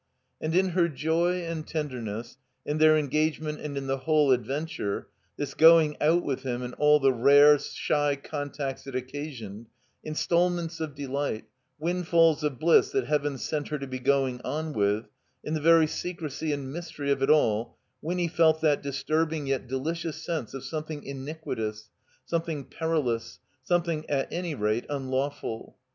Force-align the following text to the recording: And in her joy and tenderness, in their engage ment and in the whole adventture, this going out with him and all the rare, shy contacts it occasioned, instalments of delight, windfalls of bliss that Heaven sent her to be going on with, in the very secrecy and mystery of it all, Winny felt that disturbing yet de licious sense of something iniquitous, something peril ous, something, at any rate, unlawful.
And 0.41 0.55
in 0.55 0.69
her 0.69 0.89
joy 0.89 1.43
and 1.45 1.67
tenderness, 1.67 2.37
in 2.65 2.79
their 2.79 2.97
engage 2.97 3.39
ment 3.39 3.59
and 3.59 3.77
in 3.77 3.85
the 3.85 3.97
whole 3.99 4.31
adventture, 4.31 5.05
this 5.37 5.53
going 5.53 5.95
out 6.01 6.23
with 6.23 6.41
him 6.41 6.63
and 6.63 6.73
all 6.79 6.99
the 6.99 7.13
rare, 7.13 7.59
shy 7.59 8.15
contacts 8.15 8.87
it 8.87 8.95
occasioned, 8.95 9.67
instalments 10.03 10.79
of 10.79 10.95
delight, 10.95 11.45
windfalls 11.77 12.43
of 12.43 12.57
bliss 12.57 12.89
that 12.93 13.05
Heaven 13.05 13.37
sent 13.37 13.67
her 13.67 13.77
to 13.77 13.85
be 13.85 13.99
going 13.99 14.41
on 14.43 14.73
with, 14.73 15.05
in 15.43 15.53
the 15.53 15.61
very 15.61 15.85
secrecy 15.85 16.51
and 16.51 16.73
mystery 16.73 17.11
of 17.11 17.21
it 17.21 17.29
all, 17.29 17.77
Winny 18.01 18.27
felt 18.27 18.59
that 18.61 18.81
disturbing 18.81 19.45
yet 19.45 19.67
de 19.67 19.77
licious 19.77 20.15
sense 20.15 20.55
of 20.55 20.63
something 20.63 21.03
iniquitous, 21.03 21.91
something 22.25 22.63
peril 22.63 23.07
ous, 23.07 23.37
something, 23.61 24.09
at 24.09 24.33
any 24.33 24.55
rate, 24.55 24.87
unlawful. 24.89 25.77